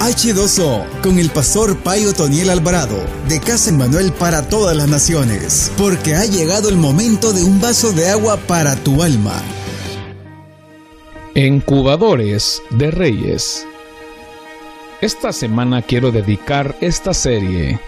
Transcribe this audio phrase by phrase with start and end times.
[0.00, 6.14] H2O con el pastor Payo Toniel Alvarado de Casa Manuel para todas las naciones, porque
[6.14, 9.34] ha llegado el momento de un vaso de agua para tu alma.
[11.34, 13.66] Incubadores de Reyes.
[15.00, 17.80] Esta semana quiero dedicar esta serie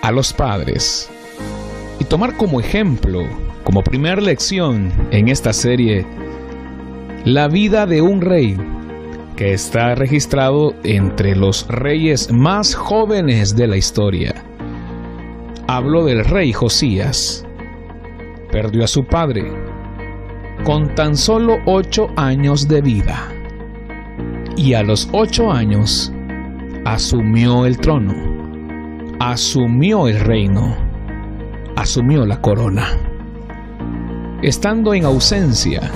[0.00, 1.10] a los padres
[2.00, 3.26] y tomar como ejemplo,
[3.62, 6.06] como primera lección en esta serie,
[7.26, 8.56] la vida de un rey
[9.36, 14.34] que está registrado entre los reyes más jóvenes de la historia.
[15.66, 17.46] Hablo del rey Josías.
[18.50, 19.50] Perdió a su padre
[20.64, 23.28] con tan solo ocho años de vida.
[24.56, 26.12] Y a los ocho años
[26.84, 28.14] asumió el trono,
[29.18, 30.76] asumió el reino,
[31.74, 32.86] asumió la corona.
[34.42, 35.90] Estando en ausencia,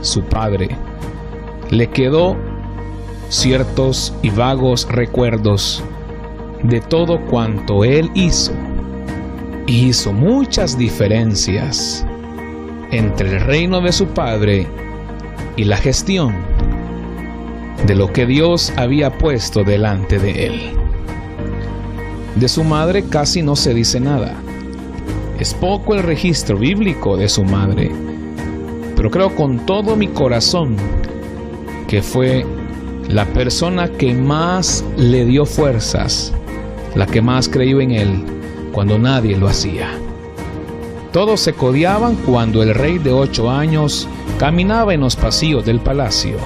[0.00, 0.68] su padre
[1.70, 2.36] le quedó
[3.30, 5.82] ciertos y vagos recuerdos
[6.64, 8.52] de todo cuanto él hizo.
[9.66, 12.04] Y hizo muchas diferencias
[12.90, 14.66] entre el reino de su padre
[15.56, 16.34] y la gestión
[17.86, 20.72] de lo que Dios había puesto delante de él.
[22.34, 24.34] De su madre casi no se dice nada.
[25.38, 27.92] Es poco el registro bíblico de su madre,
[28.96, 30.76] pero creo con todo mi corazón
[31.86, 32.44] que fue
[33.12, 36.32] la persona que más le dio fuerzas,
[36.94, 38.24] la que más creyó en él
[38.72, 39.90] cuando nadie lo hacía.
[41.12, 44.06] Todos se codiaban cuando el rey de ocho años
[44.38, 46.36] caminaba en los pasillos del palacio,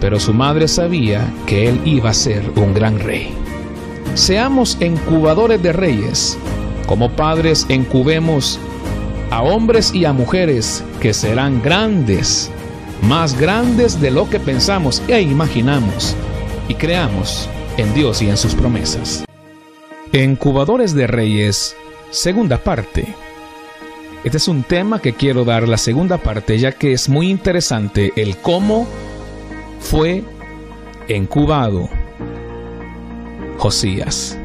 [0.00, 3.34] pero su madre sabía que él iba a ser un gran rey.
[4.14, 6.38] Seamos incubadores de reyes,
[6.86, 8.58] como padres incubemos
[9.30, 12.50] a hombres y a mujeres que serán grandes
[13.02, 16.16] más grandes de lo que pensamos e imaginamos,
[16.68, 19.24] y creamos en Dios y en sus promesas.
[20.12, 21.76] Incubadores de Reyes,
[22.10, 23.14] segunda parte.
[24.24, 28.12] Este es un tema que quiero dar la segunda parte ya que es muy interesante
[28.16, 28.86] el cómo
[29.80, 30.24] fue
[31.08, 31.88] incubado
[33.58, 34.38] Josías.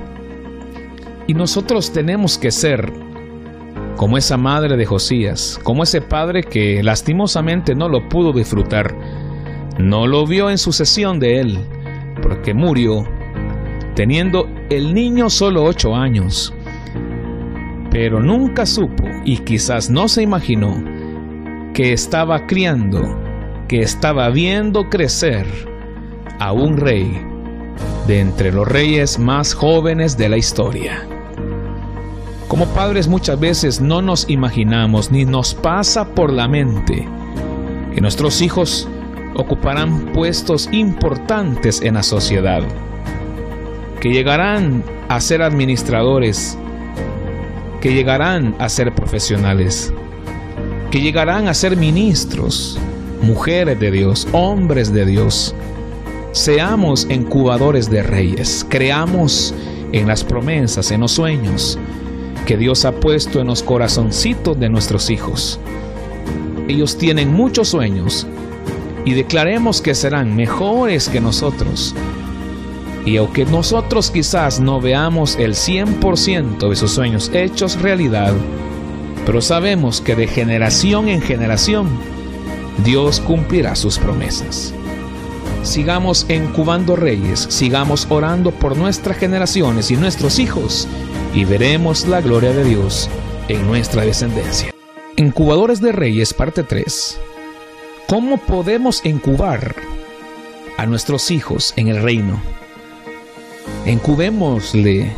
[1.28, 2.92] Y nosotros tenemos que ser
[3.98, 8.96] como esa madre de Josías, como ese padre que lastimosamente no lo pudo disfrutar,
[9.78, 11.60] no lo vio en sucesión de él,
[12.22, 13.04] porque murió
[13.96, 16.54] teniendo el niño solo ocho años.
[17.92, 20.84] Pero nunca supo y quizás no se imaginó
[21.74, 23.02] que estaba criando,
[23.68, 25.46] que estaba viendo crecer
[26.40, 27.22] a un rey
[28.08, 31.08] de entre los reyes más jóvenes de la historia.
[32.54, 37.08] Como padres muchas veces no nos imaginamos ni nos pasa por la mente
[37.96, 38.88] que nuestros hijos
[39.34, 42.62] ocuparán puestos importantes en la sociedad,
[44.00, 46.56] que llegarán a ser administradores,
[47.82, 49.92] que llegarán a ser profesionales,
[50.92, 52.78] que llegarán a ser ministros,
[53.24, 55.56] mujeres de Dios, hombres de Dios.
[56.34, 59.56] Seamos incubadores de reyes, creamos
[59.92, 61.80] en las promesas, en los sueños,
[62.46, 65.60] que Dios ha puesto en los corazoncitos de nuestros hijos.
[66.68, 68.28] Ellos tienen muchos sueños
[69.06, 71.94] y declaremos que serán mejores que nosotros.
[73.06, 78.34] Y aunque nosotros quizás no veamos el 100% de sus sueños hechos realidad,
[79.26, 81.88] pero sabemos que de generación en generación
[82.84, 84.74] Dios cumplirá sus promesas.
[85.64, 90.88] Sigamos incubando reyes, sigamos orando por nuestras generaciones y nuestros hijos
[91.34, 93.10] y veremos la gloria de Dios
[93.48, 94.72] en nuestra descendencia.
[95.16, 97.20] Incubadores de Reyes, parte 3.
[98.08, 99.76] ¿Cómo podemos incubar
[100.78, 102.40] a nuestros hijos en el reino?
[103.86, 105.12] Incubémosle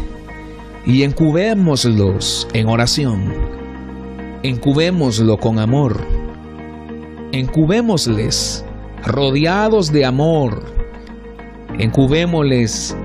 [0.86, 3.34] y incubémoslos en oración.
[4.44, 6.06] Incubémoslo con amor.
[7.32, 8.64] Incubémosles
[9.06, 10.64] rodeados de amor.
[11.80, 12.96] Incubémosles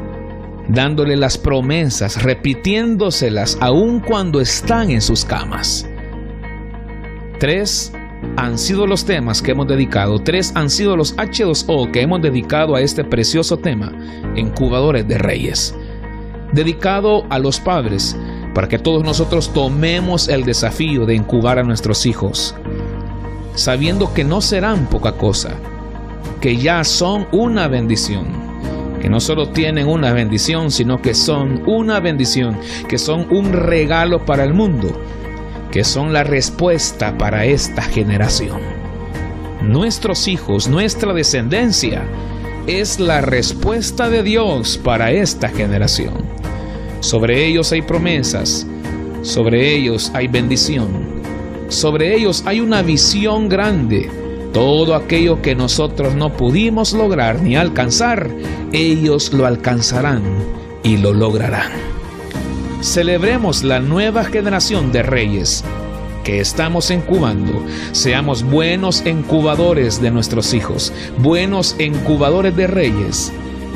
[0.72, 5.88] dándole las promesas, repitiéndoselas aun cuando están en sus camas.
[7.38, 7.92] Tres
[8.36, 12.76] han sido los temas que hemos dedicado, tres han sido los H2O que hemos dedicado
[12.76, 13.92] a este precioso tema,
[14.36, 15.74] Incubadores de Reyes.
[16.52, 18.16] Dedicado a los padres,
[18.54, 22.54] para que todos nosotros tomemos el desafío de incubar a nuestros hijos,
[23.54, 25.54] sabiendo que no serán poca cosa,
[26.40, 28.39] que ya son una bendición
[29.00, 32.58] que no solo tienen una bendición, sino que son una bendición,
[32.88, 34.92] que son un regalo para el mundo,
[35.70, 38.60] que son la respuesta para esta generación.
[39.62, 42.02] Nuestros hijos, nuestra descendencia,
[42.66, 46.14] es la respuesta de Dios para esta generación.
[47.00, 48.66] Sobre ellos hay promesas,
[49.22, 50.88] sobre ellos hay bendición,
[51.68, 54.19] sobre ellos hay una visión grande.
[54.52, 58.28] Todo aquello que nosotros no pudimos lograr ni alcanzar,
[58.72, 60.22] ellos lo alcanzarán
[60.82, 61.70] y lo lograrán.
[62.80, 65.62] Celebremos la nueva generación de reyes
[66.24, 73.32] que estamos incubando, seamos buenos incubadores de nuestros hijos, buenos incubadores de reyes,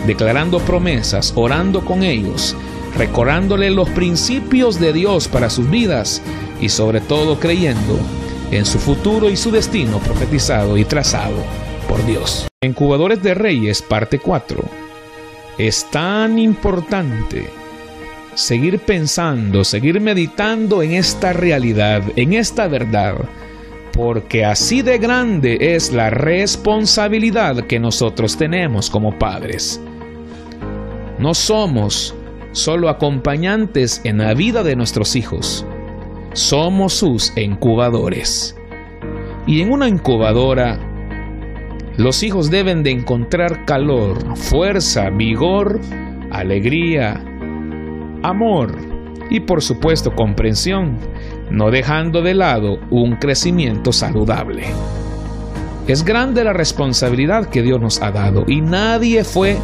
[0.06, 2.56] declarando promesas, orando con ellos,
[2.98, 6.20] recordándole los principios de Dios para sus vidas
[6.60, 7.98] y sobre todo creyendo
[8.50, 11.36] en su futuro y su destino profetizado y trazado
[11.88, 12.46] por Dios.
[12.62, 14.62] Incubadores de Reyes, parte 4.
[15.58, 17.46] Es tan importante
[18.34, 23.16] seguir pensando, seguir meditando en esta realidad, en esta verdad,
[23.92, 29.80] porque así de grande es la responsabilidad que nosotros tenemos como padres.
[31.18, 32.14] No somos
[32.52, 35.64] solo acompañantes en la vida de nuestros hijos,
[36.34, 38.56] somos sus incubadores.
[39.46, 40.78] Y en una incubadora,
[41.96, 45.80] los hijos deben de encontrar calor, fuerza, vigor,
[46.30, 47.24] alegría,
[48.22, 48.76] amor
[49.30, 50.98] y por supuesto comprensión,
[51.50, 54.64] no dejando de lado un crecimiento saludable.
[55.86, 59.58] Es grande la responsabilidad que Dios nos ha dado y nadie fue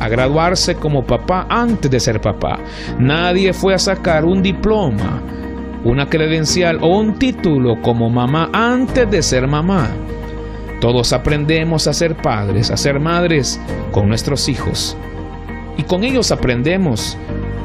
[0.00, 2.58] a graduarse como papá antes de ser papá.
[2.98, 5.22] Nadie fue a sacar un diploma,
[5.84, 9.90] una credencial o un título como mamá antes de ser mamá.
[10.80, 13.60] Todos aprendemos a ser padres, a ser madres
[13.92, 14.96] con nuestros hijos.
[15.76, 17.16] Y con ellos aprendemos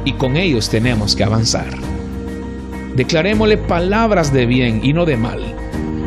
[0.06, 1.68] y con ellos tenemos que avanzar.
[2.96, 5.42] Declarémosle palabras de bien y no de mal.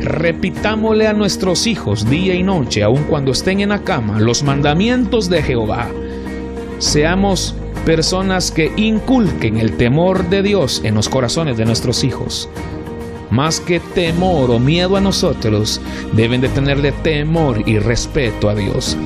[0.00, 5.28] Repitámosle a nuestros hijos día y noche, aun cuando estén en la cama, los mandamientos
[5.28, 5.88] de Jehová.
[6.78, 12.48] Seamos personas que inculquen el temor de Dios en los corazones de nuestros hijos.
[13.30, 15.80] Más que temor o miedo a nosotros,
[16.12, 18.96] deben de tenerle temor y respeto a Dios.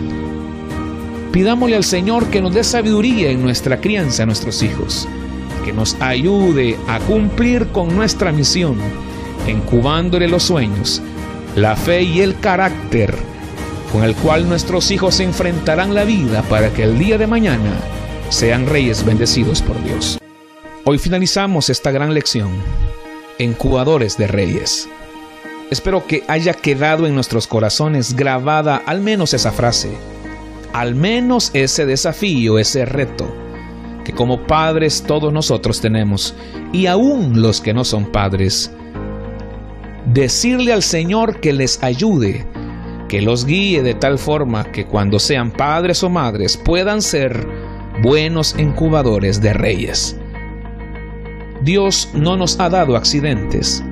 [1.32, 5.08] Pidámosle al Señor que nos dé sabiduría en nuestra crianza a nuestros hijos,
[5.64, 8.76] que nos ayude a cumplir con nuestra misión,
[9.48, 11.02] incubándole los sueños,
[11.56, 13.14] la fe y el carácter
[13.92, 17.76] con el cual nuestros hijos se enfrentarán la vida para que el día de mañana
[18.32, 20.18] sean reyes bendecidos por Dios.
[20.84, 22.50] Hoy finalizamos esta gran lección,
[23.38, 24.88] incubadores de reyes.
[25.70, 29.90] Espero que haya quedado en nuestros corazones grabada al menos esa frase
[30.72, 33.32] al menos ese desafío, ese reto
[34.04, 36.34] que como padres todos nosotros tenemos,
[36.72, 38.72] y aún los que no son padres,
[40.06, 42.44] decirle al Señor que les ayude,
[43.08, 47.46] que los guíe de tal forma que cuando sean padres o madres puedan ser
[48.00, 50.16] buenos incubadores de reyes.
[51.62, 53.84] Dios no nos ha dado accidentes,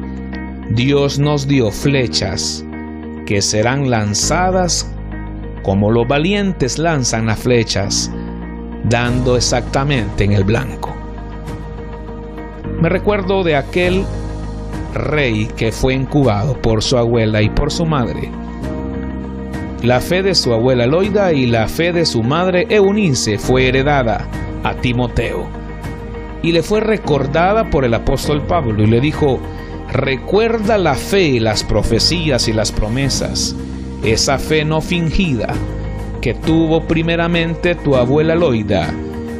[0.70, 2.64] Dios nos dio flechas
[3.26, 4.91] que serán lanzadas
[5.62, 8.11] como los valientes lanzan las flechas,
[8.85, 10.94] dando exactamente en el blanco.
[12.81, 14.05] Me recuerdo de aquel
[14.94, 18.31] rey que fue incubado por su abuela y por su madre.
[19.82, 24.27] La fe de su abuela Loida y la fe de su madre Eunice fue heredada
[24.62, 25.49] a Timoteo
[26.43, 29.41] y le fue recordada por el apóstol Pablo y le dijo,
[29.91, 33.56] recuerda la fe, las profecías y las promesas
[34.03, 35.55] esa fe no fingida
[36.22, 38.93] que tuvo primeramente tu abuela Loida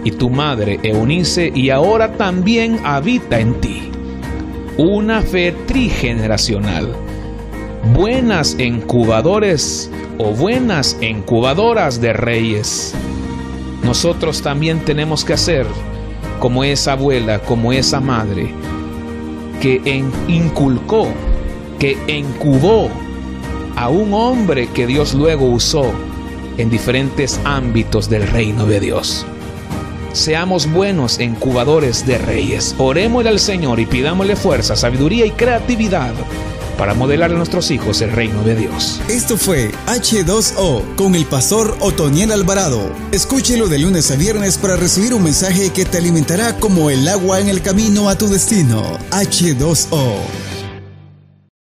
[0.05, 3.91] y tu madre Eunice y ahora también habita en ti.
[4.77, 6.95] Una fe trigeneracional.
[7.85, 12.95] Buenas incubadores o buenas incubadoras de reyes.
[13.83, 15.67] Nosotros también tenemos que hacer
[16.41, 18.51] como esa abuela, como esa madre,
[19.63, 19.81] que
[20.29, 21.09] inculcó,
[21.79, 22.91] que incubó
[23.77, 25.91] a un hombre que Dios luego usó
[26.59, 29.25] en diferentes ámbitos del reino de Dios.
[30.13, 32.75] Seamos buenos incubadores de reyes.
[32.77, 36.13] Orémosle al Señor y pidámosle fuerza, sabiduría y creatividad
[36.81, 39.03] para modelar a nuestros hijos el reino de Dios.
[39.07, 42.91] Esto fue H2O con el pastor Otoniel Alvarado.
[43.13, 47.39] Escúchelo de lunes a viernes para recibir un mensaje que te alimentará como el agua
[47.39, 48.99] en el camino a tu destino.
[49.11, 50.50] H2O.